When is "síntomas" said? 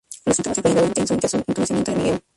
0.35-0.55